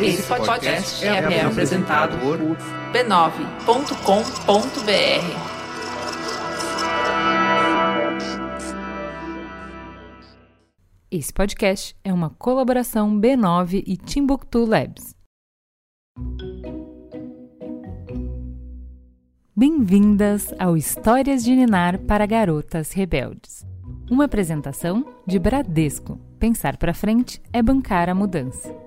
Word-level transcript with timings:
Esse 0.00 0.22
podcast 0.28 1.04
é, 1.06 1.08
é 1.08 1.40
apresentado 1.40 2.18
por 2.18 2.38
b9.com.br. 2.92 3.86
Esse 11.10 11.32
podcast 11.32 11.96
é 12.04 12.12
uma 12.12 12.28
colaboração 12.28 13.18
B9 13.18 13.82
e 13.86 13.96
Timbuktu 13.96 14.66
Labs. 14.66 15.14
Bem-vindas 19.56 20.52
ao 20.58 20.76
Histórias 20.76 21.42
de 21.42 21.56
Ninar 21.56 22.00
para 22.00 22.26
Garotas 22.26 22.92
Rebeldes. 22.92 23.64
Uma 24.10 24.26
apresentação 24.26 25.06
de 25.26 25.38
Bradesco. 25.38 26.20
Pensar 26.38 26.76
para 26.76 26.92
frente 26.92 27.40
é 27.50 27.62
bancar 27.62 28.10
a 28.10 28.14
mudança. 28.14 28.85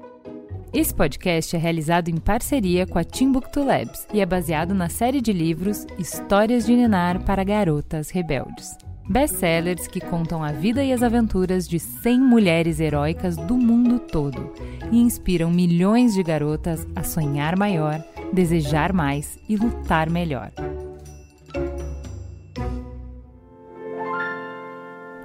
Esse 0.72 0.94
podcast 0.94 1.56
é 1.56 1.60
realizado 1.60 2.10
em 2.10 2.18
parceria 2.18 2.86
com 2.86 3.00
a 3.00 3.04
Timbuktu 3.04 3.64
Labs 3.64 4.08
e 4.14 4.22
é 4.22 4.26
baseado 4.26 4.76
na 4.76 4.88
série 4.88 5.20
de 5.20 5.34
livros 5.34 5.88
Histórias 5.98 6.64
de 6.64 6.76
Ninar 6.76 7.26
para 7.26 7.44
Garotas 7.44 8.12
Rebeldes. 8.12 8.78
Best-sellers 9.10 9.88
que 9.88 10.00
contam 10.00 10.44
a 10.44 10.52
vida 10.52 10.84
e 10.84 10.94
as 10.94 11.02
aventuras 11.02 11.68
de 11.68 11.80
100 11.80 12.20
mulheres 12.20 12.80
heróicas 12.80 13.36
do 13.36 13.58
mundo 13.58 13.98
todo 13.98 14.54
e 14.92 15.00
inspiram 15.00 15.50
milhões 15.50 16.14
de 16.14 16.22
garotas 16.22 16.86
a 16.96 17.02
sonhar 17.02 17.58
maior, 17.58 18.04
desejar 18.32 18.94
mais 18.94 19.40
e 19.50 19.56
lutar 19.56 20.08
melhor. 20.08 20.52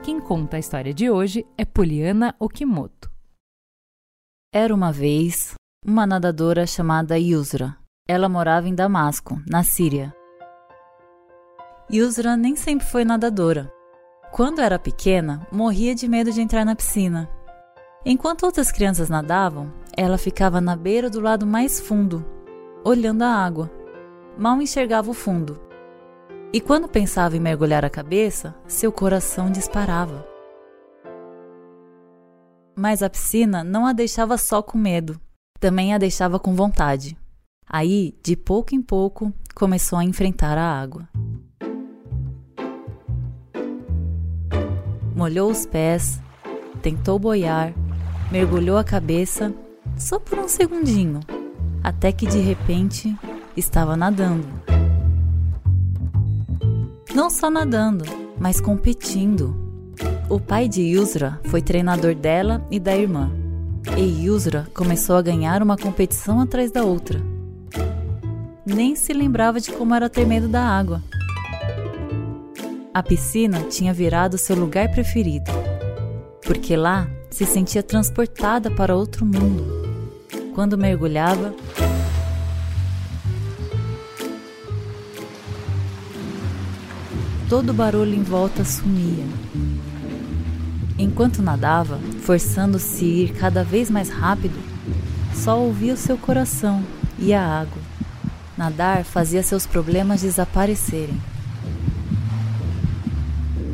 Quem 0.02 0.18
conta 0.20 0.56
a 0.56 0.60
história 0.60 0.94
de 0.94 1.10
hoje 1.10 1.44
é 1.58 1.66
Poliana 1.66 2.34
Okimoto. 2.38 3.13
Era 4.56 4.72
uma 4.72 4.92
vez 4.92 5.54
uma 5.84 6.06
nadadora 6.06 6.64
chamada 6.64 7.18
Yusra. 7.18 7.76
Ela 8.06 8.28
morava 8.28 8.68
em 8.68 8.74
Damasco, 8.74 9.42
na 9.50 9.64
Síria. 9.64 10.14
Yusra 11.92 12.36
nem 12.36 12.54
sempre 12.54 12.86
foi 12.86 13.04
nadadora. 13.04 13.68
Quando 14.30 14.60
era 14.60 14.78
pequena, 14.78 15.44
morria 15.50 15.92
de 15.92 16.06
medo 16.06 16.30
de 16.30 16.40
entrar 16.40 16.64
na 16.64 16.76
piscina. 16.76 17.28
Enquanto 18.06 18.44
outras 18.44 18.70
crianças 18.70 19.08
nadavam, 19.08 19.72
ela 19.96 20.16
ficava 20.16 20.60
na 20.60 20.76
beira 20.76 21.10
do 21.10 21.18
lado 21.18 21.44
mais 21.44 21.80
fundo, 21.80 22.24
olhando 22.84 23.22
a 23.22 23.30
água. 23.30 23.68
Mal 24.38 24.62
enxergava 24.62 25.10
o 25.10 25.14
fundo. 25.14 25.60
E 26.52 26.60
quando 26.60 26.86
pensava 26.86 27.36
em 27.36 27.40
mergulhar 27.40 27.84
a 27.84 27.90
cabeça, 27.90 28.54
seu 28.68 28.92
coração 28.92 29.50
disparava 29.50 30.32
mas 32.76 33.02
a 33.02 33.10
piscina 33.10 33.62
não 33.62 33.86
a 33.86 33.92
deixava 33.92 34.36
só 34.36 34.62
com 34.62 34.76
medo, 34.76 35.20
também 35.60 35.94
a 35.94 35.98
deixava 35.98 36.38
com 36.38 36.54
vontade. 36.54 37.16
Aí, 37.66 38.14
de 38.22 38.36
pouco 38.36 38.74
em 38.74 38.82
pouco, 38.82 39.32
começou 39.54 39.98
a 39.98 40.04
enfrentar 40.04 40.58
a 40.58 40.80
água. 40.80 41.08
Molhou 45.14 45.50
os 45.50 45.64
pés, 45.64 46.20
tentou 46.82 47.18
boiar, 47.18 47.72
mergulhou 48.30 48.76
a 48.76 48.84
cabeça, 48.84 49.54
só 49.96 50.18
por 50.18 50.38
um 50.38 50.48
segundinho, 50.48 51.20
até 51.82 52.12
que 52.12 52.26
de 52.26 52.38
repente 52.38 53.16
estava 53.56 53.96
nadando. 53.96 54.46
Não 57.14 57.30
só 57.30 57.48
nadando, 57.48 58.04
mas 58.38 58.60
competindo 58.60 59.63
o 60.28 60.40
pai 60.40 60.68
de 60.68 60.82
Yusra 60.82 61.38
foi 61.44 61.60
treinador 61.60 62.14
dela 62.14 62.66
e 62.70 62.78
da 62.78 62.96
irmã. 62.96 63.30
E 63.96 64.24
Yusra 64.24 64.66
começou 64.74 65.16
a 65.16 65.22
ganhar 65.22 65.62
uma 65.62 65.76
competição 65.76 66.40
atrás 66.40 66.70
da 66.70 66.82
outra. 66.82 67.20
Nem 68.64 68.96
se 68.96 69.12
lembrava 69.12 69.60
de 69.60 69.70
como 69.72 69.94
era 69.94 70.08
ter 70.08 70.26
medo 70.26 70.48
da 70.48 70.62
água. 70.62 71.02
A 72.92 73.02
piscina 73.02 73.60
tinha 73.68 73.92
virado 73.92 74.38
seu 74.38 74.56
lugar 74.56 74.90
preferido, 74.90 75.50
porque 76.42 76.76
lá 76.76 77.08
se 77.28 77.44
sentia 77.44 77.82
transportada 77.82 78.70
para 78.70 78.96
outro 78.96 79.26
mundo. 79.26 79.64
Quando 80.54 80.78
mergulhava, 80.78 81.52
todo 87.48 87.70
o 87.70 87.74
barulho 87.74 88.14
em 88.14 88.22
volta 88.22 88.64
sumia. 88.64 89.24
Enquanto 91.04 91.42
nadava, 91.42 92.00
forçando-se 92.22 93.04
a 93.04 93.08
ir 93.08 93.32
cada 93.34 93.62
vez 93.62 93.90
mais 93.90 94.08
rápido, 94.08 94.58
só 95.34 95.60
ouvia 95.60 95.92
o 95.92 95.98
seu 95.98 96.16
coração 96.16 96.82
e 97.18 97.34
a 97.34 97.46
água. 97.46 97.82
Nadar 98.56 99.04
fazia 99.04 99.42
seus 99.42 99.66
problemas 99.66 100.22
desaparecerem. 100.22 101.20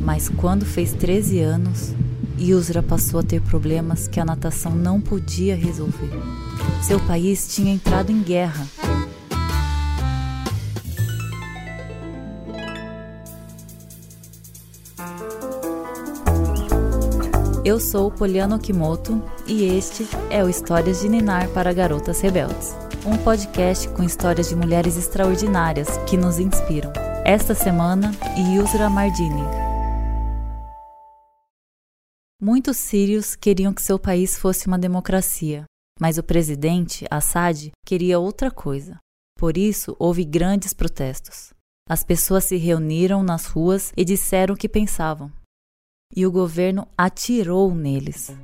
Mas 0.03 0.27
quando 0.27 0.65
fez 0.65 0.91
13 0.91 1.39
anos, 1.39 1.93
Yusra 2.37 2.83
passou 2.83 3.21
a 3.21 3.23
ter 3.23 3.39
problemas 3.41 4.09
que 4.09 4.19
a 4.19 4.25
natação 4.25 4.75
não 4.75 4.99
podia 4.99 5.55
resolver. 5.55 6.11
Seu 6.81 6.99
país 6.99 7.55
tinha 7.55 7.73
entrado 7.73 8.11
em 8.11 8.21
guerra 8.21 8.67
Eu 17.71 17.79
sou 17.79 18.11
Poliana 18.11 18.57
Okimoto 18.57 19.23
e 19.47 19.63
este 19.63 20.05
é 20.29 20.43
o 20.43 20.49
Histórias 20.49 20.99
de 20.99 21.07
Ninar 21.07 21.47
para 21.53 21.71
Garotas 21.71 22.19
Rebeldes, 22.19 22.75
um 23.05 23.15
podcast 23.23 23.87
com 23.87 24.03
histórias 24.03 24.49
de 24.49 24.57
mulheres 24.57 24.97
extraordinárias 24.97 25.87
que 25.99 26.17
nos 26.17 26.37
inspiram. 26.37 26.91
Esta 27.23 27.55
semana, 27.55 28.11
Yusra 28.37 28.89
Mardini. 28.89 29.43
Muitos 32.41 32.75
sírios 32.75 33.37
queriam 33.37 33.73
que 33.73 33.81
seu 33.81 33.97
país 33.97 34.37
fosse 34.37 34.67
uma 34.67 34.77
democracia, 34.77 35.63
mas 35.97 36.17
o 36.17 36.23
presidente, 36.23 37.05
Assad, 37.09 37.71
queria 37.85 38.19
outra 38.19 38.51
coisa. 38.51 38.97
Por 39.39 39.55
isso, 39.55 39.95
houve 39.97 40.25
grandes 40.25 40.73
protestos. 40.73 41.53
As 41.87 42.03
pessoas 42.03 42.43
se 42.43 42.57
reuniram 42.57 43.23
nas 43.23 43.45
ruas 43.45 43.93
e 43.95 44.03
disseram 44.03 44.55
o 44.55 44.57
que 44.57 44.67
pensavam 44.67 45.31
e 46.15 46.25
o 46.25 46.31
governo 46.31 46.87
atirou 46.97 47.73
neles. 47.73 48.35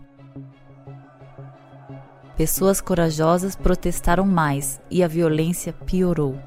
Pessoas 2.35 2.79
corajosas 2.79 3.55
protestaram 3.55 4.25
mais 4.25 4.79
e 4.91 5.03
a 5.03 5.07
violência 5.07 5.73
piorou. 5.73 6.37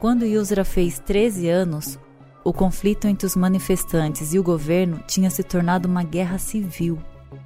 Quando 0.00 0.24
Yusra 0.24 0.64
fez 0.64 0.98
13 0.98 1.48
anos, 1.48 1.98
o 2.42 2.52
conflito 2.52 3.06
entre 3.06 3.26
os 3.26 3.36
manifestantes 3.36 4.32
e 4.32 4.38
o 4.38 4.42
governo 4.42 5.02
tinha 5.06 5.28
se 5.28 5.42
tornado 5.42 5.86
uma 5.86 6.02
guerra 6.02 6.38
civil. 6.38 6.98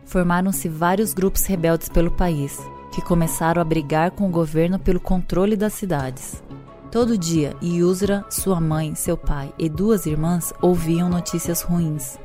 Formaram-se 0.05 0.69
vários 0.69 1.15
grupos 1.15 1.47
rebeldes 1.47 1.89
pelo 1.89 2.11
país, 2.11 2.59
que 2.93 3.01
começaram 3.01 3.63
a 3.63 3.65
brigar 3.65 4.11
com 4.11 4.29
o 4.29 4.31
governo 4.31 4.79
pelo 4.79 5.01
controle 5.01 5.57
das 5.57 5.73
cidades. 5.73 6.43
Todo 6.91 7.17
dia, 7.17 7.55
Yusra, 7.63 8.25
sua 8.29 8.61
mãe, 8.61 8.97
seu 8.97 9.17
pai 9.17 9.55
e 9.57 9.69
duas 9.69 10.07
irmãs 10.07 10.53
ouviam 10.61 11.09
notícias 11.09 11.63
ruins. 11.63 12.19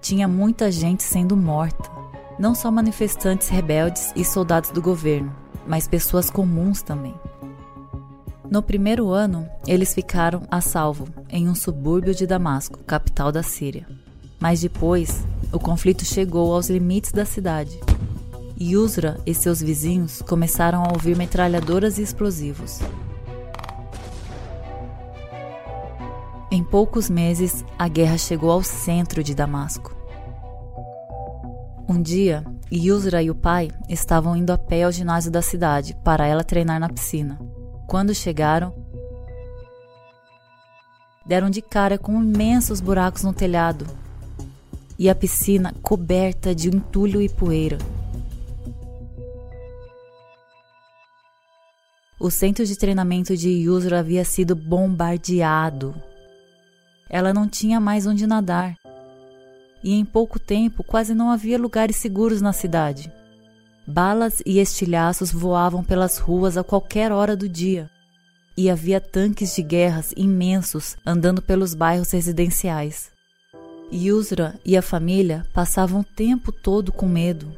Tinha 0.00 0.26
muita 0.26 0.72
gente 0.72 1.04
sendo 1.04 1.36
morta, 1.36 1.88
não 2.36 2.52
só 2.52 2.68
manifestantes 2.68 3.48
rebeldes 3.48 4.12
e 4.16 4.24
soldados 4.24 4.72
do 4.72 4.82
governo, 4.82 5.32
mas 5.68 5.86
pessoas 5.86 6.30
comuns 6.30 6.82
também. 6.82 7.14
No 8.50 8.60
primeiro 8.60 9.10
ano, 9.10 9.48
eles 9.68 9.94
ficaram 9.94 10.42
a 10.50 10.60
salvo 10.60 11.06
em 11.28 11.48
um 11.48 11.54
subúrbio 11.54 12.12
de 12.12 12.26
Damasco, 12.26 12.80
capital 12.80 13.30
da 13.30 13.44
Síria. 13.44 13.86
Mas 14.40 14.60
depois, 14.60 15.24
o 15.52 15.60
conflito 15.60 16.04
chegou 16.04 16.52
aos 16.52 16.68
limites 16.68 17.12
da 17.12 17.24
cidade. 17.24 17.78
Yusra 18.60 19.20
e 19.24 19.32
seus 19.32 19.60
vizinhos 19.60 20.22
começaram 20.22 20.82
a 20.82 20.92
ouvir 20.92 21.16
metralhadoras 21.16 21.98
e 21.98 22.02
explosivos. 22.02 22.80
Em 26.58 26.64
poucos 26.64 27.08
meses, 27.08 27.64
a 27.78 27.86
guerra 27.86 28.18
chegou 28.18 28.50
ao 28.50 28.64
centro 28.64 29.22
de 29.22 29.32
Damasco. 29.32 29.94
Um 31.88 32.02
dia, 32.02 32.44
Yusra 32.68 33.22
e 33.22 33.30
o 33.30 33.34
pai 33.36 33.70
estavam 33.88 34.34
indo 34.36 34.50
a 34.50 34.58
pé 34.58 34.82
ao 34.82 34.90
ginásio 34.90 35.30
da 35.30 35.40
cidade 35.40 35.94
para 36.02 36.26
ela 36.26 36.42
treinar 36.42 36.80
na 36.80 36.88
piscina. 36.88 37.38
Quando 37.86 38.12
chegaram, 38.12 38.74
deram 41.24 41.48
de 41.48 41.62
cara 41.62 41.96
com 41.96 42.20
imensos 42.20 42.80
buracos 42.80 43.22
no 43.22 43.32
telhado 43.32 43.86
e 44.98 45.08
a 45.08 45.14
piscina 45.14 45.72
coberta 45.80 46.52
de 46.52 46.68
entulho 46.68 47.22
e 47.22 47.28
poeira. 47.28 47.78
O 52.18 52.32
centro 52.32 52.66
de 52.66 52.76
treinamento 52.76 53.36
de 53.36 53.48
Yusra 53.48 54.00
havia 54.00 54.24
sido 54.24 54.56
bombardeado 54.56 55.94
ela 57.08 57.32
não 57.32 57.48
tinha 57.48 57.80
mais 57.80 58.06
onde 58.06 58.26
nadar. 58.26 58.76
E 59.82 59.94
em 59.94 60.04
pouco 60.04 60.38
tempo 60.38 60.82
quase 60.82 61.14
não 61.14 61.30
havia 61.30 61.58
lugares 61.58 61.96
seguros 61.96 62.42
na 62.42 62.52
cidade. 62.52 63.12
Balas 63.86 64.42
e 64.44 64.58
estilhaços 64.58 65.32
voavam 65.32 65.82
pelas 65.82 66.18
ruas 66.18 66.56
a 66.56 66.64
qualquer 66.64 67.10
hora 67.10 67.36
do 67.36 67.48
dia. 67.48 67.88
E 68.56 68.68
havia 68.68 69.00
tanques 69.00 69.54
de 69.54 69.62
guerras 69.62 70.12
imensos 70.16 70.96
andando 71.06 71.40
pelos 71.40 71.74
bairros 71.74 72.10
residenciais. 72.10 73.10
Yusra 73.90 74.60
e 74.64 74.76
a 74.76 74.82
família 74.82 75.46
passavam 75.54 76.00
o 76.00 76.04
tempo 76.04 76.52
todo 76.52 76.92
com 76.92 77.08
medo. 77.08 77.50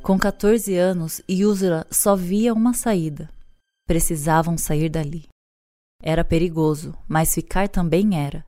Com 0.00 0.18
14 0.18 0.74
anos, 0.76 1.20
Yusra 1.30 1.86
só 1.90 2.16
via 2.16 2.54
uma 2.54 2.72
saída. 2.72 3.28
Precisavam 3.86 4.56
sair 4.56 4.88
dali. 4.88 5.31
Era 6.04 6.24
perigoso, 6.24 6.98
mas 7.06 7.32
ficar 7.32 7.68
também 7.68 8.18
era. 8.18 8.44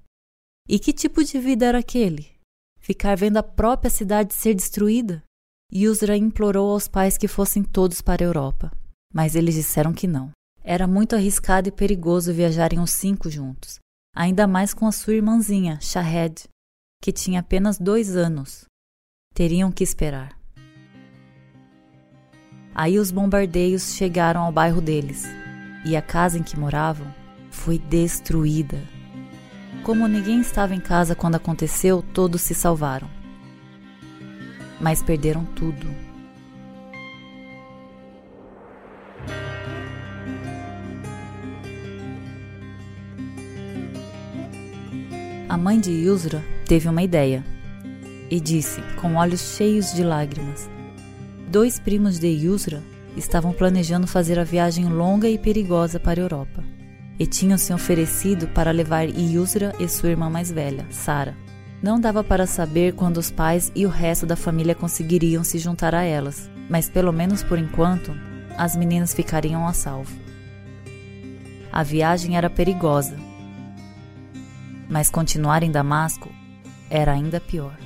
E 0.68 0.76
que 0.76 0.92
tipo 0.92 1.22
de 1.22 1.38
vida 1.38 1.66
era 1.66 1.78
aquele? 1.78 2.32
Ficar 2.80 3.16
vendo 3.16 3.36
a 3.36 3.44
própria 3.44 3.88
cidade 3.88 4.34
ser 4.34 4.54
destruída? 4.54 5.22
Yusra 5.72 6.16
implorou 6.16 6.72
aos 6.72 6.88
pais 6.88 7.16
que 7.16 7.28
fossem 7.28 7.62
todos 7.62 8.02
para 8.02 8.24
a 8.24 8.26
Europa, 8.26 8.72
mas 9.12 9.36
eles 9.36 9.54
disseram 9.54 9.94
que 9.94 10.08
não. 10.08 10.32
Era 10.64 10.88
muito 10.88 11.14
arriscado 11.14 11.68
e 11.68 11.72
perigoso 11.72 12.32
viajarem 12.32 12.80
os 12.80 12.90
cinco 12.90 13.30
juntos, 13.30 13.78
ainda 14.14 14.48
mais 14.48 14.74
com 14.74 14.86
a 14.86 14.92
sua 14.92 15.14
irmãzinha, 15.14 15.78
Shahed, 15.80 16.48
que 17.00 17.12
tinha 17.12 17.38
apenas 17.38 17.78
dois 17.78 18.16
anos. 18.16 18.64
Teriam 19.32 19.70
que 19.70 19.84
esperar. 19.84 20.36
Aí 22.74 22.98
os 22.98 23.12
bombardeios 23.12 23.94
chegaram 23.94 24.42
ao 24.42 24.50
bairro 24.50 24.80
deles, 24.80 25.22
e 25.84 25.96
a 25.96 26.02
casa 26.02 26.38
em 26.38 26.42
que 26.42 26.58
moravam 26.58 27.23
foi 27.54 27.78
destruída. 27.78 28.82
Como 29.82 30.06
ninguém 30.06 30.40
estava 30.40 30.74
em 30.74 30.80
casa 30.80 31.14
quando 31.14 31.36
aconteceu, 31.36 32.02
todos 32.12 32.42
se 32.42 32.54
salvaram. 32.54 33.08
Mas 34.80 35.02
perderam 35.02 35.44
tudo. 35.44 35.86
A 45.48 45.56
mãe 45.56 45.78
de 45.78 45.92
Yusra 45.92 46.44
teve 46.66 46.88
uma 46.88 47.02
ideia 47.02 47.44
e 48.30 48.40
disse, 48.40 48.82
com 49.00 49.14
olhos 49.14 49.56
cheios 49.56 49.94
de 49.94 50.02
lágrimas: 50.02 50.68
Dois 51.48 51.78
primos 51.78 52.18
de 52.18 52.28
Yusra 52.28 52.82
estavam 53.16 53.52
planejando 53.52 54.06
fazer 54.06 54.38
a 54.38 54.44
viagem 54.44 54.88
longa 54.88 55.28
e 55.28 55.38
perigosa 55.38 56.00
para 56.00 56.20
a 56.20 56.24
Europa 56.24 56.73
e 57.18 57.26
tinham 57.26 57.56
se 57.56 57.72
oferecido 57.72 58.48
para 58.48 58.70
levar 58.70 59.08
Yusra 59.08 59.72
e 59.78 59.88
sua 59.88 60.10
irmã 60.10 60.28
mais 60.28 60.50
velha, 60.50 60.86
Sara. 60.90 61.36
Não 61.82 62.00
dava 62.00 62.24
para 62.24 62.46
saber 62.46 62.94
quando 62.94 63.18
os 63.18 63.30
pais 63.30 63.70
e 63.74 63.84
o 63.84 63.90
resto 63.90 64.26
da 64.26 64.36
família 64.36 64.74
conseguiriam 64.74 65.44
se 65.44 65.58
juntar 65.58 65.94
a 65.94 66.02
elas, 66.02 66.50
mas 66.68 66.88
pelo 66.88 67.12
menos 67.12 67.42
por 67.42 67.58
enquanto, 67.58 68.12
as 68.56 68.74
meninas 68.74 69.12
ficariam 69.12 69.66
a 69.66 69.72
salvo. 69.72 70.12
A 71.70 71.82
viagem 71.82 72.36
era 72.36 72.48
perigosa, 72.48 73.16
mas 74.88 75.10
continuar 75.10 75.62
em 75.62 75.70
Damasco 75.70 76.30
era 76.88 77.12
ainda 77.12 77.40
pior. 77.40 77.76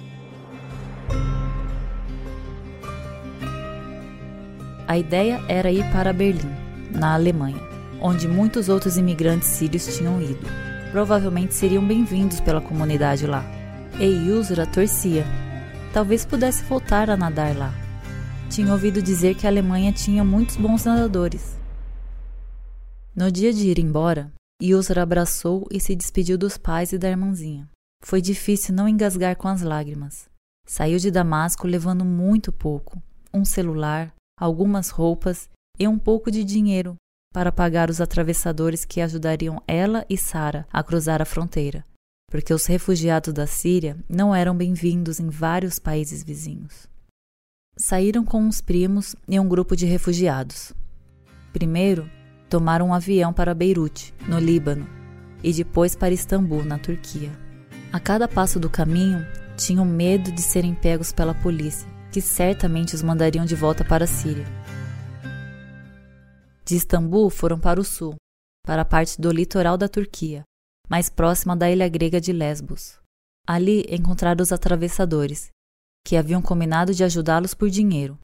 A 4.87 4.97
ideia 4.97 5.43
era 5.49 5.71
ir 5.71 5.85
para 5.91 6.13
Berlim, 6.13 6.55
na 6.91 7.15
Alemanha 7.15 7.69
onde 8.00 8.29
muitos 8.29 8.69
outros 8.69 8.97
imigrantes 8.97 9.49
sírios 9.49 9.97
tinham 9.97 10.21
ido. 10.21 10.47
Provavelmente 10.91 11.55
seriam 11.55 11.87
bem-vindos 11.87 12.41
pela 12.41 12.61
comunidade 12.61 13.27
lá. 13.27 13.45
E 13.99 14.05
Yusra 14.05 14.67
torcia. 14.67 15.25
Talvez 15.93 16.25
pudesse 16.25 16.65
voltar 16.65 17.11
a 17.11 17.17
nadar 17.17 17.56
lá. 17.56 17.75
Tinha 18.49 18.73
ouvido 18.73 19.03
dizer 19.03 19.35
que 19.35 19.47
a 19.47 19.50
Alemanha 19.50 19.93
tinha 19.93 20.25
muitos 20.25 20.56
bons 20.56 20.85
nadadores. 20.85 21.59
No 23.15 23.31
dia 23.31 23.53
de 23.53 23.69
ir 23.69 23.79
embora, 23.79 24.33
Yusra 24.62 25.03
abraçou 25.03 25.67
e 25.71 25.81
se 25.81 25.94
despediu 25.94 26.39
dos 26.39 26.56
pais 26.56 26.93
e 26.93 26.99
da 26.99 27.11
irmãzinha. 27.11 27.69
Foi 28.05 28.23
difícil 28.23 28.75
não 28.75 28.89
engasgar 28.89 29.37
com 29.37 29.49
as 29.49 29.61
lágrimas. 29.61 30.29
Saiu 30.67 30.99
de 30.99 31.11
Damasco 31.11 31.67
levando 31.67 32.05
muito 32.05 32.53
pouco: 32.53 33.03
um 33.35 33.44
celular, 33.44 34.15
algumas 34.39 34.91
roupas 34.91 35.51
e 35.79 35.89
um 35.89 35.99
pouco 35.99 36.31
de 36.31 36.44
dinheiro 36.44 36.97
para 37.33 37.53
pagar 37.53 37.91
os 37.91 38.01
atravessadores 38.01 38.85
que 38.85 39.01
ajudariam 39.01 39.63
ela 39.67 40.05
e 40.09 40.17
Sara 40.17 40.67
a 40.73 40.83
cruzar 40.83 41.21
a 41.21 41.25
fronteira, 41.25 41.85
porque 42.31 42.53
os 42.53 42.67
refugiados 42.67 43.33
da 43.33 43.47
Síria 43.47 43.97
não 44.09 44.35
eram 44.35 44.57
bem-vindos 44.57 45.21
em 45.21 45.29
vários 45.29 45.79
países 45.79 46.23
vizinhos. 46.23 46.89
Saíram 47.77 48.25
com 48.25 48.41
uns 48.41 48.61
primos 48.61 49.15
e 49.29 49.39
um 49.39 49.49
grupo 49.49 49.77
de 49.77 49.87
refugiados. 49.87 50.73
Primeiro, 51.53 52.11
tomaram 52.49 52.89
um 52.89 52.95
avião 52.95 53.33
para 53.33 53.55
Beirute, 53.55 54.13
no 54.27 54.39
Líbano, 54.39 54.89
e 55.43 55.53
depois 55.53 55.95
para 55.95 56.13
Istambul, 56.13 56.65
na 56.65 56.79
Turquia. 56.79 57.31
A 57.93 58.01
cada 58.01 58.27
passo 58.27 58.59
do 58.59 58.69
caminho, 58.69 59.25
tinham 59.57 59.85
medo 59.85 60.31
de 60.33 60.41
serem 60.41 60.75
pegos 60.75 61.13
pela 61.13 61.35
polícia, 61.35 61.89
que 62.11 62.21
certamente 62.21 62.95
os 62.95 63.03
mandariam 63.03 63.45
de 63.45 63.55
volta 63.55 63.85
para 63.85 64.05
a 64.05 64.09
Síria. 64.09 64.47
De 66.69 66.76
Istambul 66.76 67.31
foram 67.31 67.59
para 67.59 67.81
o 67.81 67.85
sul, 67.85 68.15
para 68.62 68.82
a 68.82 68.85
parte 68.85 69.19
do 69.19 69.32
litoral 69.32 69.79
da 69.79 69.88
Turquia, 69.88 70.43
mais 70.87 71.09
próxima 71.09 71.56
da 71.56 71.70
ilha 71.70 71.88
grega 71.88 72.20
de 72.20 72.31
Lesbos. 72.31 73.00
Ali 73.47 73.87
encontraram 73.88 74.43
os 74.43 74.53
atravessadores, 74.53 75.49
que 76.06 76.15
haviam 76.15 76.43
combinado 76.43 76.93
de 76.93 77.03
ajudá-los 77.03 77.55
por 77.55 77.70
dinheiro. 77.70 78.19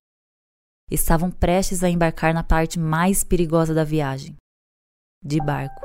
Estavam 0.91 1.31
prestes 1.31 1.82
a 1.82 1.88
embarcar 1.88 2.35
na 2.35 2.44
parte 2.44 2.79
mais 2.79 3.25
perigosa 3.25 3.73
da 3.73 3.82
viagem 3.82 4.37
de 5.25 5.41
barco. 5.41 5.81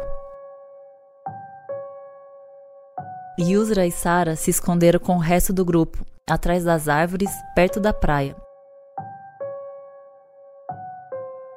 Yusra 3.39 3.87
e 3.87 3.91
Sara 3.91 4.35
se 4.35 4.51
esconderam 4.51 4.99
com 4.99 5.15
o 5.15 5.19
resto 5.19 5.53
do 5.53 5.63
grupo, 5.63 6.05
atrás 6.29 6.65
das 6.65 6.89
árvores, 6.89 7.31
perto 7.55 7.79
da 7.79 7.93
praia, 7.93 8.35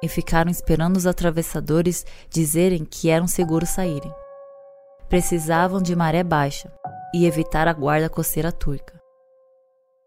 e 0.03 0.07
ficaram 0.09 0.51
esperando 0.51 0.97
os 0.97 1.07
atravessadores 1.07 2.05
dizerem 2.29 2.83
que 2.83 3.09
eram 3.09 3.25
seguros 3.25 3.69
saírem. 3.69 4.13
Precisavam 5.07 5.81
de 5.81 5.95
maré 5.95 6.21
baixa 6.21 6.69
e 7.15 7.25
evitar 7.25 7.69
a 7.69 7.73
guarda 7.73 8.09
costeira 8.09 8.51
turca. 8.51 8.99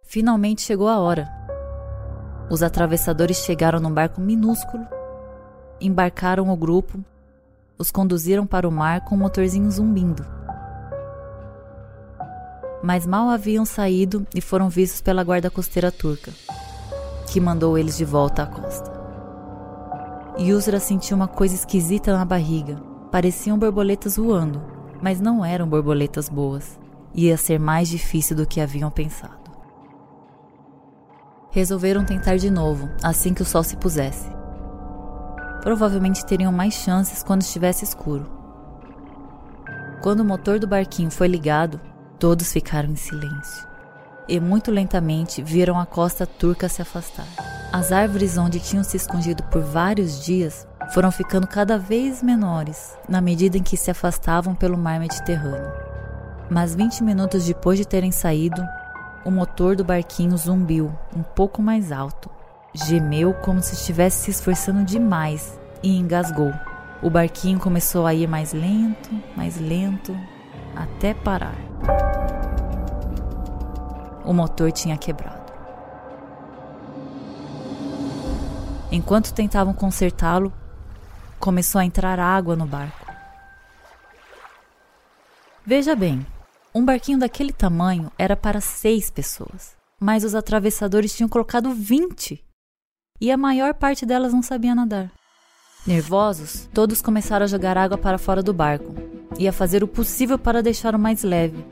Finalmente 0.03 0.61
chegou 0.61 0.87
a 0.87 0.99
hora. 0.99 1.27
Os 2.51 2.63
atravessadores 2.63 3.39
chegaram 3.39 3.81
num 3.81 3.91
barco 3.91 4.21
minúsculo, 4.21 4.87
embarcaram 5.81 6.51
o 6.51 6.57
grupo, 6.57 7.03
os 7.79 7.91
conduziram 7.91 8.47
para 8.47 8.69
o 8.69 8.73
mar 8.73 9.01
com 9.01 9.15
o 9.15 9.19
motorzinho 9.19 9.71
zumbindo. 9.71 10.27
Mas 12.83 13.07
mal 13.07 13.31
haviam 13.31 13.65
saído 13.65 14.27
e 14.35 14.43
foram 14.43 14.69
vistos 14.69 15.01
pela 15.01 15.25
guarda 15.25 15.51
costeira 15.51 15.91
turca, 15.91 16.33
que 17.33 17.41
mandou 17.41 17.79
eles 17.79 17.97
de 17.97 18.05
volta 18.05 18.43
à 18.43 18.47
costa. 18.47 18.96
Yusra 20.39 20.79
sentiu 20.79 21.17
uma 21.17 21.27
coisa 21.27 21.55
esquisita 21.55 22.17
na 22.17 22.25
barriga. 22.25 22.77
Pareciam 23.11 23.59
borboletas 23.59 24.17
voando, 24.17 24.63
mas 25.01 25.19
não 25.19 25.43
eram 25.43 25.67
borboletas 25.67 26.29
boas. 26.29 26.79
Ia 27.15 27.39
ser 27.39 27.59
mais 27.59 27.89
difícil 27.89 28.37
do 28.37 28.47
que 28.47 28.61
haviam 28.61 28.91
pensado. 28.91 29.51
Resolveram 31.51 32.05
tentar 32.05 32.37
de 32.37 32.51
novo, 32.51 32.91
assim 33.03 33.33
que 33.33 33.41
o 33.41 33.47
sol 33.47 33.63
se 33.63 33.79
pusesse. 33.79 34.29
Provavelmente 35.63 36.27
teriam 36.27 36.53
mais 36.53 36.75
chances 36.75 37.23
quando 37.23 37.41
estivesse 37.41 37.83
escuro. 37.83 38.27
Quando 40.03 40.21
o 40.21 40.25
motor 40.25 40.59
do 40.59 40.67
barquinho 40.67 41.11
foi 41.11 41.29
ligado, 41.29 41.81
todos 42.19 42.53
ficaram 42.53 42.91
em 42.91 42.97
silêncio. 42.97 43.67
E 44.29 44.39
muito 44.39 44.71
lentamente 44.71 45.43
viram 45.43 45.81
a 45.81 45.87
costa 45.87 46.27
turca 46.27 46.69
se 46.69 46.83
afastar. 46.83 47.56
As 47.77 47.93
árvores 47.93 48.39
onde 48.39 48.59
tinham 48.59 48.83
se 48.83 48.97
escondido 48.97 49.43
por 49.43 49.61
vários 49.61 50.25
dias 50.25 50.67
foram 50.95 51.13
ficando 51.13 51.47
cada 51.47 51.79
vez 51.79 52.23
menores 52.23 52.97
na 53.07 53.21
medida 53.21 53.59
em 53.59 53.63
que 53.63 53.77
se 53.77 53.91
afastavam 53.91 54.55
pelo 54.55 54.79
mar 54.79 54.99
Mediterrâneo. 54.99 55.71
Mas 56.49 56.75
20 56.75 57.05
minutos 57.05 57.45
depois 57.45 57.79
de 57.79 57.87
terem 57.87 58.11
saído, 58.11 58.67
o 59.27 59.31
motor 59.31 59.77
do 59.77 59.85
barquinho 59.85 60.35
zumbiu 60.39 60.91
um 61.15 61.23
pouco 61.23 61.61
mais 61.61 61.93
alto. 61.93 62.31
Gemeu 62.73 63.35
como 63.35 63.61
se 63.61 63.75
estivesse 63.75 64.25
se 64.25 64.31
esforçando 64.31 64.83
demais 64.83 65.61
e 65.83 65.99
engasgou. 65.99 66.55
O 67.03 67.11
barquinho 67.11 67.61
começou 67.61 68.07
a 68.07 68.15
ir 68.15 68.27
mais 68.27 68.55
lento, 68.55 69.11
mais 69.37 69.61
lento, 69.61 70.17
até 70.75 71.13
parar. 71.13 71.59
O 74.25 74.33
motor 74.33 74.73
tinha 74.73 74.97
quebrado. 74.97 75.36
Enquanto 78.97 79.35
tentavam 79.35 79.75
consertá-lo, 79.75 80.51
começou 81.39 81.79
a 81.79 81.85
entrar 81.85 82.19
água 82.19 82.57
no 82.57 82.65
barco. 82.65 83.07
Veja 85.67 85.95
bem, 85.95 86.27
um 86.75 86.83
barquinho 86.83 87.19
daquele 87.19 87.53
tamanho 87.53 88.11
era 88.19 88.35
para 88.35 88.59
seis 88.59 89.11
pessoas. 89.11 89.77
mas 90.01 90.25
os 90.25 90.35
atravessadores 90.35 91.15
tinham 91.15 91.29
colocado 91.29 91.75
20 91.75 92.43
e 93.19 93.31
a 93.31 93.37
maior 93.37 93.75
parte 93.75 94.05
delas 94.05 94.33
não 94.33 94.43
sabia 94.43 94.75
nadar. 94.75 95.11
Nervosos, 95.87 96.69
todos 96.73 97.01
começaram 97.01 97.45
a 97.45 97.47
jogar 97.47 97.79
água 97.79 97.97
para 97.97 98.19
fora 98.19 98.43
do 98.43 98.53
barco 98.53 98.95
e 99.39 99.47
a 99.49 99.53
fazer 99.53 99.83
o 99.83 99.89
possível 99.89 100.39
para 100.39 100.63
deixá-lo 100.63 100.99
mais 100.99 101.23
leve. 101.23 101.65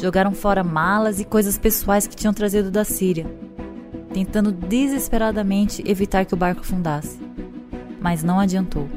Jogaram 0.00 0.32
fora 0.32 0.62
malas 0.62 1.18
e 1.18 1.24
coisas 1.24 1.58
pessoais 1.58 2.06
que 2.06 2.16
tinham 2.16 2.34
trazido 2.34 2.70
da 2.70 2.84
Síria, 2.84 3.26
tentando 4.14 4.52
desesperadamente 4.52 5.82
evitar 5.84 6.24
que 6.24 6.34
o 6.34 6.36
barco 6.36 6.60
afundasse. 6.60 7.18
Mas 8.00 8.22
não 8.22 8.38
adiantou. 8.38 8.88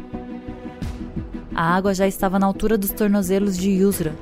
A 1.55 1.75
água 1.75 1.91
já 1.91 2.07
estava 2.07 2.37
na 2.37 2.45
altura 2.45 2.77
dos 2.77 2.91
tornozelos 2.91 3.57
de 3.57 3.71
Yusra 3.71 4.13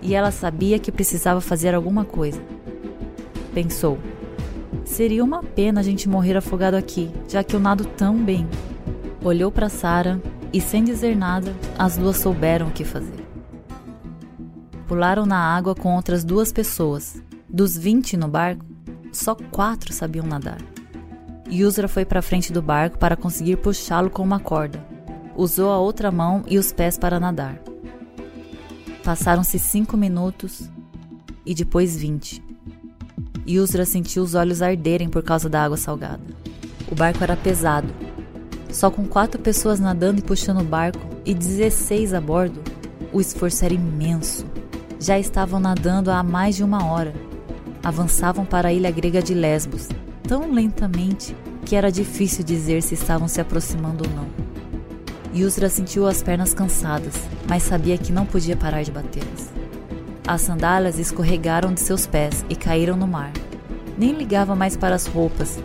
e 0.00 0.14
ela 0.14 0.30
sabia 0.30 0.78
que 0.78 0.92
precisava 0.92 1.40
fazer 1.40 1.74
alguma 1.74 2.04
coisa. 2.04 2.40
Pensou: 3.52 3.98
seria 4.84 5.24
uma 5.24 5.42
pena 5.42 5.80
a 5.80 5.82
gente 5.82 6.08
morrer 6.08 6.36
afogado 6.36 6.76
aqui, 6.76 7.10
já 7.28 7.42
que 7.42 7.56
eu 7.56 7.60
nado 7.60 7.84
tão 7.84 8.16
bem. 8.16 8.46
Olhou 9.24 9.50
para 9.50 9.68
Sara 9.68 10.22
e, 10.52 10.60
sem 10.60 10.84
dizer 10.84 11.16
nada, 11.16 11.52
as 11.76 11.96
duas 11.96 12.18
souberam 12.18 12.68
o 12.68 12.70
que 12.70 12.84
fazer. 12.84 13.26
Pularam 14.86 15.26
na 15.26 15.56
água 15.56 15.74
com 15.74 15.96
outras 15.96 16.22
duas 16.22 16.52
pessoas. 16.52 17.20
Dos 17.48 17.76
20 17.76 18.16
no 18.16 18.28
barco, 18.28 18.64
só 19.16 19.34
quatro 19.34 19.92
sabiam 19.92 20.26
nadar. 20.26 20.58
Yusra 21.50 21.88
foi 21.88 22.04
para 22.04 22.22
frente 22.22 22.52
do 22.52 22.60
barco 22.60 22.98
para 22.98 23.16
conseguir 23.16 23.56
puxá-lo 23.56 24.10
com 24.10 24.22
uma 24.22 24.40
corda. 24.40 24.84
Usou 25.36 25.70
a 25.70 25.78
outra 25.78 26.10
mão 26.10 26.42
e 26.48 26.58
os 26.58 26.72
pés 26.72 26.98
para 26.98 27.20
nadar. 27.20 27.58
Passaram-se 29.04 29.58
cinco 29.58 29.96
minutos 29.96 30.68
e 31.44 31.54
depois 31.54 31.96
vinte. 31.96 32.42
Yusra 33.48 33.84
sentiu 33.84 34.22
os 34.22 34.34
olhos 34.34 34.60
arderem 34.60 35.08
por 35.08 35.22
causa 35.22 35.48
da 35.48 35.62
água 35.62 35.76
salgada. 35.76 36.22
O 36.90 36.94
barco 36.94 37.22
era 37.22 37.36
pesado. 37.36 37.88
Só 38.72 38.90
com 38.90 39.06
quatro 39.06 39.40
pessoas 39.40 39.78
nadando 39.78 40.18
e 40.18 40.22
puxando 40.22 40.60
o 40.60 40.64
barco 40.64 40.98
e 41.24 41.32
16 41.32 42.12
a 42.12 42.20
bordo, 42.20 42.60
o 43.12 43.20
esforço 43.20 43.64
era 43.64 43.74
imenso. 43.74 44.44
Já 44.98 45.18
estavam 45.18 45.60
nadando 45.60 46.10
há 46.10 46.22
mais 46.22 46.56
de 46.56 46.64
uma 46.64 46.84
hora. 46.86 47.14
Avançavam 47.86 48.44
para 48.44 48.66
a 48.66 48.72
ilha 48.72 48.90
grega 48.90 49.22
de 49.22 49.32
Lesbos, 49.32 49.88
tão 50.26 50.50
lentamente 50.52 51.36
que 51.64 51.76
era 51.76 51.88
difícil 51.88 52.42
dizer 52.42 52.82
se 52.82 52.94
estavam 52.94 53.28
se 53.28 53.40
aproximando 53.40 54.02
ou 54.04 54.12
não. 54.12 54.26
Yusra 55.32 55.68
sentiu 55.68 56.04
as 56.04 56.20
pernas 56.20 56.52
cansadas, 56.52 57.14
mas 57.48 57.62
sabia 57.62 57.96
que 57.96 58.10
não 58.10 58.26
podia 58.26 58.56
parar 58.56 58.82
de 58.82 58.90
batê-las. 58.90 59.52
As 60.26 60.40
sandálias 60.40 60.98
escorregaram 60.98 61.72
de 61.72 61.78
seus 61.78 62.08
pés 62.08 62.44
e 62.50 62.56
caíram 62.56 62.96
no 62.96 63.06
mar. 63.06 63.30
Nem 63.96 64.14
ligava 64.14 64.56
mais 64.56 64.76
para 64.76 64.96
as 64.96 65.06
roupas, 65.06 65.62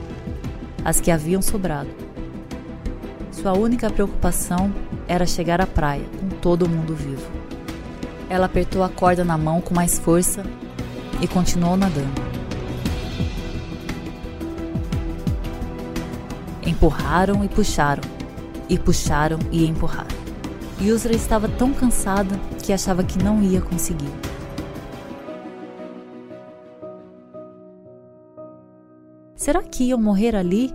as 0.86 1.02
que 1.02 1.10
haviam 1.10 1.42
sobrado. 1.42 1.90
Sua 3.32 3.54
única 3.54 3.90
preocupação 3.90 4.72
era 5.08 5.26
chegar 5.26 5.60
à 5.60 5.66
praia 5.66 6.06
com 6.20 6.30
todo 6.38 6.70
mundo 6.70 6.94
vivo. 6.94 7.32
Ela 8.30 8.46
apertou 8.46 8.84
a 8.84 8.90
corda 8.90 9.26
na 9.26 9.40
mão 9.40 9.60
com 9.60 9.74
mais 9.74 9.98
força 9.98 10.46
e 11.20 11.28
continuou 11.28 11.76
nadando. 11.76 12.22
Empurraram 16.66 17.44
e 17.44 17.50
puxaram, 17.50 18.04
e 18.70 18.78
puxaram 18.78 19.40
e 19.52 19.66
empurraram. 19.66 20.22
Yusra 20.80 21.14
estava 21.14 21.48
tão 21.48 21.74
cansada 21.74 22.40
que 22.64 22.72
achava 22.72 23.04
que 23.04 23.22
não 23.24 23.42
ia 23.42 23.62
conseguir. 23.62 24.12
Será 29.36 29.62
que 29.64 29.86
iam 29.86 30.00
morrer 30.00 30.36
ali? 30.36 30.74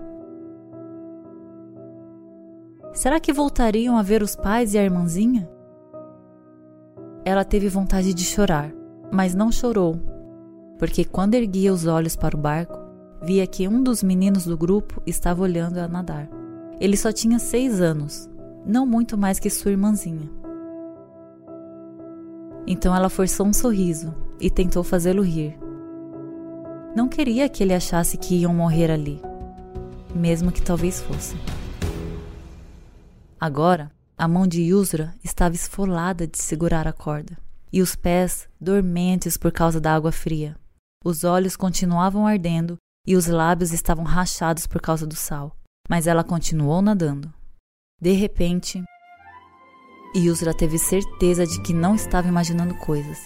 Será 2.93 3.21
que 3.21 3.33
voltariam 3.33 3.97
a 3.97 4.02
ver 4.02 4.23
os 4.23 4.35
pais 4.35 4.75
e 4.75 4.78
a 4.78 4.83
irmãzinha? 4.83 5.49
Ela 7.25 7.45
teve 7.45 7.69
vontade 7.69 8.14
de 8.14 8.25
chorar, 8.25 8.73
mas 9.12 9.35
não 9.35 9.52
chorou, 9.52 10.00
porque 10.78 11.04
quando 11.04 11.35
erguia 11.35 11.73
os 11.73 11.87
olhos 11.87 12.16
para 12.16 12.37
o 12.37 12.40
barco, 12.40 12.78
via 13.23 13.47
que 13.47 13.66
um 13.66 13.83
dos 13.83 14.02
meninos 14.02 14.45
do 14.45 14.56
grupo 14.56 15.02
estava 15.06 15.42
olhando 15.42 15.78
a 15.78 15.88
nadar. 15.88 16.28
Ele 16.80 16.97
só 16.97 17.11
tinha 17.12 17.38
seis 17.38 17.80
anos, 17.80 18.28
não 18.64 18.87
muito 18.87 19.16
mais 19.16 19.38
que 19.38 19.49
sua 19.49 19.71
irmãzinha. 19.71 20.30
Então 22.66 22.95
ela 22.95 23.09
forçou 23.09 23.47
um 23.47 23.52
sorriso 23.52 24.14
e 24.40 24.50
tentou 24.50 24.83
fazê-lo 24.83 25.23
rir. 25.23 25.59
Não 26.95 27.09
queria 27.09 27.49
que 27.49 27.62
ele 27.62 27.75
achasse 27.75 28.16
que 28.16 28.37
iam 28.37 28.54
morrer 28.54 28.90
ali, 28.90 29.21
mesmo 30.14 30.50
que 30.50 30.62
talvez 30.62 31.00
fosse. 31.00 31.37
Agora, 33.38 33.90
a 34.16 34.26
mão 34.26 34.47
de 34.47 34.62
Yusra 34.62 35.14
estava 35.23 35.54
esfolada 35.54 36.26
de 36.26 36.38
segurar 36.38 36.88
a 36.88 36.92
corda, 36.92 37.37
e 37.71 37.83
os 37.83 37.95
pés 37.95 38.49
dormentes 38.59 39.37
por 39.37 39.52
causa 39.52 39.78
da 39.78 39.95
água 39.95 40.11
fria. 40.11 40.56
Os 41.06 41.22
olhos 41.22 41.54
continuavam 41.54 42.26
ardendo 42.26 42.76
e 43.06 43.14
os 43.14 43.26
lábios 43.26 43.72
estavam 43.72 44.04
rachados 44.04 44.66
por 44.66 44.80
causa 44.80 45.06
do 45.06 45.14
sal 45.14 45.56
mas 45.88 46.06
ela 46.06 46.25
continuou 46.25 46.82
nadando. 46.82 47.32
De 48.00 48.12
repente, 48.12 48.82
Yusra 50.14 50.52
teve 50.52 50.78
certeza 50.78 51.46
de 51.46 51.60
que 51.62 51.72
não 51.72 51.94
estava 51.94 52.28
imaginando 52.28 52.75
coisas. 52.75 53.18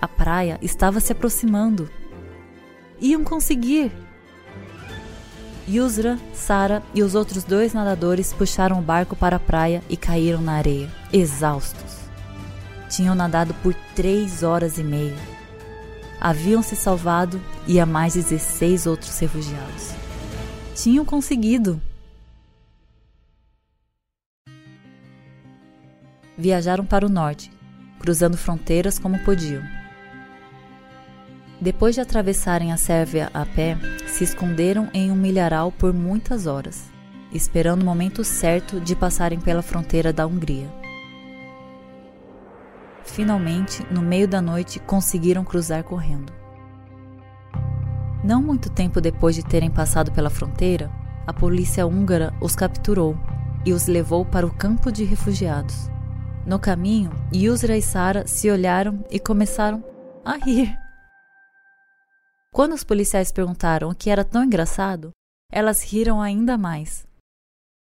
A 0.00 0.06
praia 0.06 0.58
estava 0.62 1.00
se 1.00 1.12
aproximando. 1.12 1.90
Iam 3.00 3.24
conseguir! 3.24 3.90
Yusra, 5.68 6.16
Sara 6.32 6.82
e 6.94 7.02
os 7.02 7.16
outros 7.16 7.42
dois 7.42 7.74
nadadores 7.74 8.32
puxaram 8.32 8.78
o 8.78 8.82
barco 8.82 9.16
para 9.16 9.36
a 9.36 9.40
praia 9.40 9.82
e 9.88 9.96
caíram 9.96 10.40
na 10.40 10.52
areia, 10.52 10.88
exaustos. 11.12 12.06
Tinham 12.88 13.16
nadado 13.16 13.52
por 13.54 13.74
três 13.96 14.44
horas 14.44 14.78
e 14.78 14.84
meia. 14.84 15.35
Haviam 16.26 16.60
se 16.60 16.74
salvado 16.74 17.40
e 17.68 17.78
há 17.78 17.86
mais 17.86 18.14
16 18.14 18.86
outros 18.86 19.16
refugiados 19.18 19.94
tinham 20.76 21.04
conseguido. 21.04 21.80
Viajaram 26.36 26.84
para 26.84 27.06
o 27.06 27.08
norte, 27.08 27.50
cruzando 27.98 28.36
fronteiras 28.36 28.98
como 28.98 29.18
podiam. 29.20 29.62
Depois 31.58 31.94
de 31.94 32.02
atravessarem 32.02 32.72
a 32.72 32.76
Sérvia 32.76 33.30
a 33.32 33.46
pé, 33.46 33.78
se 34.06 34.22
esconderam 34.22 34.90
em 34.92 35.10
um 35.10 35.16
milharal 35.16 35.72
por 35.72 35.94
muitas 35.94 36.46
horas, 36.46 36.90
esperando 37.32 37.82
o 37.82 37.84
momento 37.86 38.22
certo 38.22 38.78
de 38.78 38.94
passarem 38.94 39.40
pela 39.40 39.62
fronteira 39.62 40.12
da 40.12 40.26
Hungria. 40.26 40.85
Finalmente, 43.06 43.86
no 43.90 44.02
meio 44.02 44.28
da 44.28 44.42
noite, 44.42 44.78
conseguiram 44.80 45.44
cruzar 45.44 45.82
correndo. 45.84 46.32
Não 48.22 48.42
muito 48.42 48.68
tempo 48.68 49.00
depois 49.00 49.34
de 49.34 49.44
terem 49.44 49.70
passado 49.70 50.12
pela 50.12 50.28
fronteira, 50.28 50.90
a 51.26 51.32
polícia 51.32 51.86
húngara 51.86 52.34
os 52.40 52.54
capturou 52.54 53.16
e 53.64 53.72
os 53.72 53.86
levou 53.86 54.24
para 54.24 54.46
o 54.46 54.54
campo 54.54 54.92
de 54.92 55.04
refugiados. 55.04 55.88
No 56.44 56.58
caminho, 56.58 57.10
Yusra 57.34 57.76
e 57.76 57.82
Sara 57.82 58.26
se 58.26 58.50
olharam 58.50 59.04
e 59.10 59.18
começaram 59.18 59.82
a 60.24 60.36
rir. 60.36 60.76
Quando 62.52 62.74
os 62.74 62.84
policiais 62.84 63.32
perguntaram 63.32 63.88
o 63.88 63.94
que 63.94 64.10
era 64.10 64.24
tão 64.24 64.44
engraçado, 64.44 65.10
elas 65.50 65.82
riram 65.82 66.20
ainda 66.20 66.58
mais. 66.58 67.06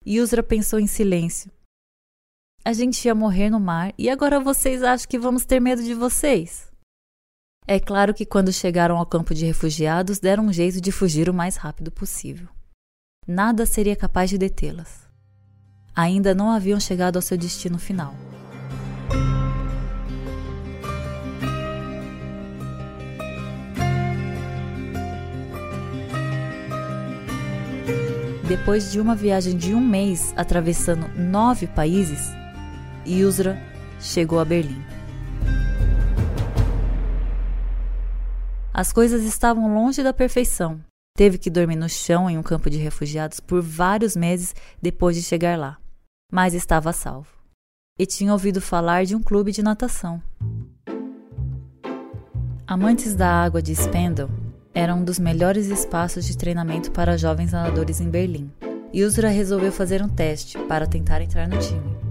Yusra 0.06 0.42
pensou 0.42 0.78
em 0.78 0.86
silêncio. 0.86 1.50
A 2.68 2.72
gente 2.74 3.02
ia 3.06 3.14
morrer 3.14 3.48
no 3.48 3.58
mar 3.58 3.94
e 3.96 4.10
agora 4.10 4.38
vocês 4.38 4.82
acham 4.82 5.08
que 5.08 5.18
vamos 5.18 5.46
ter 5.46 5.58
medo 5.58 5.82
de 5.82 5.94
vocês? 5.94 6.70
É 7.66 7.80
claro 7.80 8.12
que 8.12 8.26
quando 8.26 8.52
chegaram 8.52 8.98
ao 8.98 9.06
campo 9.06 9.34
de 9.34 9.46
refugiados, 9.46 10.18
deram 10.18 10.44
um 10.44 10.52
jeito 10.52 10.78
de 10.78 10.92
fugir 10.92 11.30
o 11.30 11.32
mais 11.32 11.56
rápido 11.56 11.90
possível. 11.90 12.46
Nada 13.26 13.64
seria 13.64 13.96
capaz 13.96 14.28
de 14.28 14.36
detê-las. 14.36 15.08
Ainda 15.96 16.34
não 16.34 16.50
haviam 16.50 16.78
chegado 16.78 17.16
ao 17.16 17.22
seu 17.22 17.38
destino 17.38 17.78
final. 17.78 18.14
Depois 28.46 28.92
de 28.92 29.00
uma 29.00 29.14
viagem 29.14 29.56
de 29.56 29.72
um 29.72 29.80
mês 29.80 30.34
atravessando 30.36 31.08
nove 31.16 31.66
países, 31.66 32.36
Yusra 33.08 33.58
chegou 33.98 34.38
a 34.38 34.44
Berlim. 34.44 34.82
As 38.72 38.92
coisas 38.92 39.24
estavam 39.24 39.74
longe 39.74 40.02
da 40.02 40.12
perfeição. 40.12 40.80
Teve 41.16 41.38
que 41.38 41.50
dormir 41.50 41.74
no 41.74 41.88
chão 41.88 42.28
em 42.30 42.38
um 42.38 42.42
campo 42.42 42.70
de 42.70 42.76
refugiados 42.76 43.40
por 43.40 43.60
vários 43.60 44.14
meses 44.14 44.54
depois 44.80 45.16
de 45.16 45.22
chegar 45.22 45.58
lá. 45.58 45.78
Mas 46.30 46.54
estava 46.54 46.92
salvo. 46.92 47.28
E 47.98 48.06
tinha 48.06 48.32
ouvido 48.32 48.60
falar 48.60 49.04
de 49.04 49.16
um 49.16 49.22
clube 49.22 49.50
de 49.50 49.62
natação. 49.62 50.22
Amantes 52.66 53.16
da 53.16 53.42
água 53.42 53.62
de 53.62 53.74
Spendel, 53.74 54.28
era 54.74 54.94
um 54.94 55.02
dos 55.02 55.18
melhores 55.18 55.66
espaços 55.66 56.24
de 56.24 56.36
treinamento 56.36 56.92
para 56.92 57.16
jovens 57.16 57.50
nadadores 57.50 58.00
em 58.00 58.08
Berlim. 58.08 58.52
Yusra 58.94 59.28
resolveu 59.28 59.72
fazer 59.72 60.02
um 60.02 60.08
teste 60.08 60.56
para 60.68 60.86
tentar 60.86 61.20
entrar 61.20 61.48
no 61.48 61.58
time. 61.58 62.07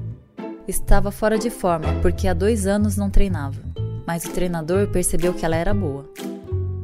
Estava 0.68 1.12
fora 1.12 1.40
de 1.40 1.50
forma 1.50 1.88
porque 2.02 2.28
há 2.28 2.34
dois 2.34 2.68
anos 2.68 2.98
não 2.98 3.10
treinava, 3.10 3.62
mas 4.06 4.26
o 4.26 4.32
treinador 4.32 4.88
percebeu 4.88 5.34
que 5.34 5.46
ela 5.46 5.56
era 5.56 5.74
boa. 5.74 6.12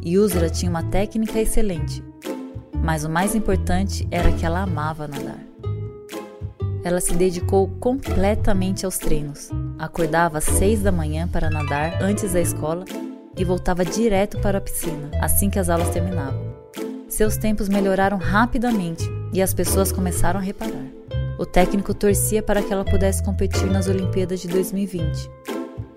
Yusra 0.06 0.50
tinha 0.50 0.70
uma 0.70 0.84
técnica 0.84 1.38
excelente, 1.42 2.02
mas 2.82 3.04
o 3.04 3.10
mais 3.10 3.36
importante 3.36 4.08
era 4.10 4.32
que 4.32 4.46
ela 4.46 4.62
amava 4.62 5.06
nadar. 5.06 5.40
Ela 6.82 7.02
se 7.02 7.14
dedicou 7.14 7.68
completamente 7.80 8.86
aos 8.86 8.98
treinos. 8.98 9.50
Acordava 9.78 10.38
às 10.38 10.46
seis 10.46 10.82
da 10.82 10.92
manhã 10.92 11.28
para 11.28 11.50
nadar 11.50 12.02
antes 12.02 12.32
da 12.32 12.40
escola 12.40 12.86
e 13.36 13.44
voltava 13.44 13.84
direto 13.84 14.40
para 14.40 14.60
a 14.60 14.62
piscina 14.62 15.12
assim 15.22 15.50
que 15.50 15.60
as 15.60 15.70
aulas 15.70 15.90
terminavam. 15.90 16.54
Seus 17.10 17.36
tempos 17.36 17.68
melhoraram 17.68 18.18
rapidamente 18.18 19.04
e 19.34 19.42
as 19.42 19.54
pessoas 19.54 19.92
começaram 19.92 20.40
a 20.40 20.44
reparar. 20.44 20.93
O 21.40 21.48
técnico 21.48 21.96
torcia 21.96 22.44
para 22.44 22.62
que 22.62 22.72
ela 22.72 22.86
pudesse 22.86 23.24
competir 23.24 23.66
nas 23.66 23.88
Olimpíadas 23.88 24.40
de 24.40 24.48
2020, 24.48 25.30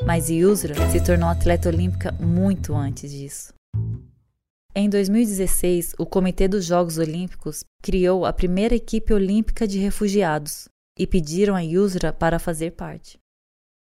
mas 0.06 0.30
Yusra 0.30 0.74
se 0.90 1.04
tornou 1.04 1.28
atleta 1.28 1.68
olímpica 1.68 2.10
muito 2.12 2.74
antes 2.74 3.10
disso. 3.10 3.52
Em 4.74 4.88
2016, 4.88 5.94
o 5.98 6.06
Comitê 6.06 6.48
dos 6.48 6.64
Jogos 6.64 6.96
Olímpicos 6.96 7.64
criou 7.82 8.24
a 8.24 8.32
primeira 8.32 8.74
equipe 8.74 9.12
olímpica 9.12 9.66
de 9.66 9.78
refugiados 9.78 10.68
e 10.98 11.06
pediram 11.06 11.54
a 11.54 11.60
Yusra 11.60 12.14
para 12.14 12.38
fazer 12.38 12.72
parte. 12.72 13.18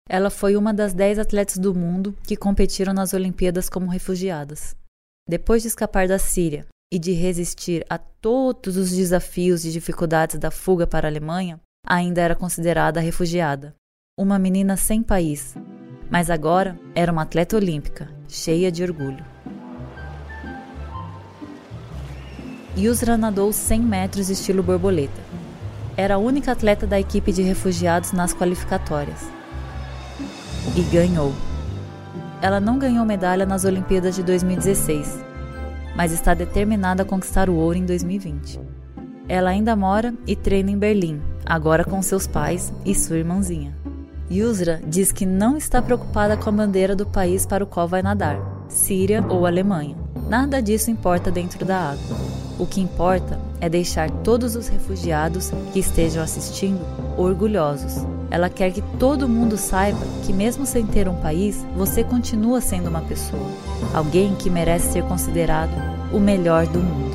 Ela 0.09 0.30
foi 0.30 0.56
uma 0.56 0.73
das 0.73 0.94
dez 0.94 1.18
atletas 1.18 1.59
do 1.59 1.75
mundo 1.75 2.16
que 2.26 2.35
competiram 2.35 2.94
nas 2.94 3.12
Olimpíadas 3.12 3.68
como 3.68 3.90
refugiadas. 3.90 4.75
Depois 5.28 5.61
de 5.61 5.68
escapar 5.68 6.09
da 6.09 6.18
Síria 6.18 6.66
e 6.93 6.99
de 6.99 7.13
resistir 7.13 7.83
a 7.89 7.97
todos 7.97 8.77
os 8.77 8.91
desafios 8.91 9.65
e 9.65 9.73
dificuldades 9.73 10.39
da 10.39 10.51
fuga 10.51 10.87
para 10.87 11.09
a 11.09 11.11
Alemanha, 11.11 11.59
ainda 11.87 12.21
era 12.21 12.37
considerada 12.37 13.01
refugiada. 13.01 13.75
Uma 14.15 14.39
menina 14.39 14.77
sem 14.77 15.03
país, 15.03 15.57
mas 16.11 16.29
agora 16.29 16.79
era 16.95 17.11
uma 17.11 17.23
atleta 17.23 17.57
olímpica, 17.57 18.11
cheia 18.29 18.71
de 18.71 18.83
orgulho. 18.83 19.25
Yusra 22.77 23.17
nadou 23.17 23.55
100 23.55 23.81
metros 23.81 24.29
estilo 24.29 24.63
borboleta. 24.63 25.23
Era 25.97 26.17
a 26.17 26.19
única 26.19 26.53
atleta 26.53 26.87
da 26.87 27.01
equipe 27.01 27.33
de 27.33 27.41
refugiados 27.41 28.13
nas 28.13 28.35
qualificatórias 28.35 29.21
e 30.77 30.83
ganhou. 30.95 31.33
Ela 32.43 32.61
não 32.61 32.79
ganhou 32.79 33.07
medalha 33.07 33.47
nas 33.47 33.65
Olimpíadas 33.65 34.15
de 34.15 34.23
2016, 34.23 35.32
mas 35.97 36.13
está 36.13 36.35
determinada 36.35 37.03
a 37.03 37.07
conquistar 37.07 37.49
o 37.49 37.55
ouro 37.55 37.79
em 37.79 37.85
2020. 37.85 38.61
Ela 39.29 39.51
ainda 39.51 39.77
mora 39.77 40.15
e 40.27 40.35
treina 40.35 40.71
em 40.71 40.79
Berlim, 40.79 41.21
agora 41.47 41.85
com 41.85 42.03
seus 42.03 42.27
pais 42.27 42.73
e 42.85 42.95
sua 42.95 43.19
irmãzinha. 43.19 43.77
Yusra 44.31 44.81
diz 44.87 45.13
que 45.13 45.27
não 45.27 45.57
está 45.57 45.83
preocupada 45.83 46.37
com 46.37 46.49
a 46.49 46.53
bandeira 46.53 46.97
do 46.97 47.07
país 47.07 47.45
para 47.45 47.65
o 47.65 47.67
qual 47.67 47.87
vai 47.87 48.03
nadar, 48.03 48.39
Síria 48.69 49.25
ou 49.29 49.47
Alemanha. 49.47 49.97
Nada 50.29 50.63
disso 50.63 50.91
importa 50.91 51.31
dentro 51.31 51.65
da 51.65 51.91
água. 51.91 52.17
O 52.59 52.67
que 52.67 52.81
importa 52.81 53.39
é 53.61 53.69
deixar 53.69 54.11
todos 54.11 54.57
os 54.57 54.69
refugiados 54.69 55.51
que 55.73 55.81
estejam 55.81 56.23
assistindo 56.23 56.81
orgulhosos. 57.19 58.07
Ela 58.33 58.49
quer 58.49 58.73
que 58.73 58.81
todo 58.99 59.29
mundo 59.29 59.59
saiba 59.59 59.99
que, 60.25 60.33
mesmo 60.33 60.65
sem 60.65 60.87
ter 60.87 61.07
um 61.07 61.21
país, 61.21 61.62
você 61.77 62.03
continua 62.03 62.62
sendo 62.62 62.89
uma 62.89 63.03
pessoa, 63.03 63.47
alguém 63.93 64.35
que 64.35 64.49
merece 64.49 64.91
ser 64.91 65.05
considerado 65.05 65.71
o 66.11 66.19
melhor 66.19 66.67
do 66.67 66.79
mundo. 66.79 67.15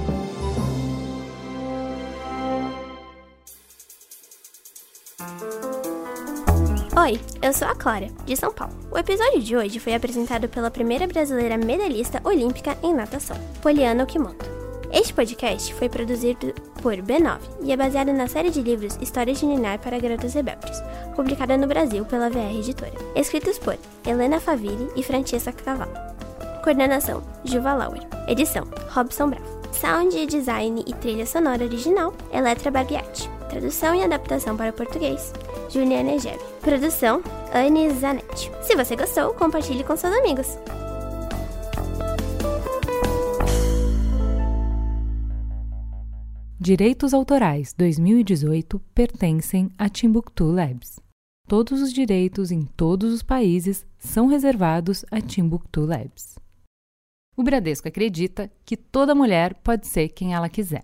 Oi, 6.96 7.20
eu 7.41 7.52
sou 7.52 7.68
a 7.68 7.74
Clara, 7.74 8.10
de 8.24 8.36
São 8.36 8.54
Paulo. 8.54 8.76
O 8.91 8.98
episódio 9.00 9.41
de 9.41 9.58
hoje 9.58 9.80
foi 9.80 9.96
apresentado 9.96 10.48
pela 10.48 10.70
primeira 10.70 11.08
brasileira 11.08 11.58
medalhista 11.58 12.22
olímpica 12.24 12.78
em 12.84 12.94
natação, 12.94 13.38
Poliana 13.63 14.04
Okimoto. 14.04 14.46
Este 14.91 15.15
podcast 15.15 15.74
foi 15.74 15.89
produzido 15.89 16.54
por 16.78 16.96
B9 16.96 17.40
e 17.63 17.72
é 17.72 17.78
baseado 17.78 18.13
na 18.13 18.28
série 18.28 18.50
de 18.50 18.62
livros 18.62 18.98
Histórias 19.02 19.40
de 19.40 19.46
Ninar 19.46 19.80
para 19.80 20.00
Garotas 20.00 20.34
Rebeldes, 20.34 20.82
publicada 21.16 21.58
no 21.58 21.68
Brasil 21.68 22.06
pela 22.06 22.30
VR 22.30 22.56
Editora. 22.58 22.94
Escritos 23.16 23.58
por 23.58 23.78
Helena 24.06 24.40
Faville 24.40 24.90
e 24.96 25.04
Francesca 25.04 25.52
Cavallo. 25.52 25.94
Coordenação: 26.63 27.24
Juva 27.44 27.74
Lauer. 27.74 28.06
Edição: 28.28 28.68
Robson 28.94 29.30
Bravo. 29.30 29.58
Sound 29.72 30.26
design 30.26 30.84
e 30.86 30.94
trilha 30.94 31.26
sonora 31.26 31.63
original: 31.63 32.13
Eletra 32.32 32.72
Barbiati. 32.72 33.30
Tradução 33.50 33.96
e 33.96 34.04
adaptação 34.04 34.58
para 34.58 34.74
português: 34.74 35.34
Juliana 35.70 36.13
Egebe. 36.13 36.44
Produção: 36.62 37.22
Anne 37.54 37.90
Zanetti. 37.92 38.52
Se 38.62 38.76
você 38.76 38.96
gostou, 38.96 39.34
compartilhe 39.34 39.84
com 39.84 39.96
seus 39.96 40.16
amigos. 40.16 40.58
Direitos 46.67 47.13
Autorais 47.13 47.73
2018 47.77 48.77
pertencem 48.93 49.71
a 49.77 49.88
Timbuktu 49.88 50.51
Labs. 50.51 50.99
Todos 51.47 51.82
os 51.82 51.93
direitos 51.93 52.51
em 52.51 52.65
todos 52.65 53.13
os 53.13 53.23
países 53.23 53.86
são 53.97 54.27
reservados 54.27 55.06
a 55.10 55.21
Timbuktu 55.21 55.86
Labs. 55.86 56.38
O 57.38 57.41
Bradesco 57.41 57.88
acredita 57.88 58.51
que 58.65 58.75
toda 58.75 59.15
mulher 59.15 59.53
pode 59.63 59.88
ser 59.88 60.10
quem 60.10 60.34
ela 60.34 60.49
quiser. 60.49 60.84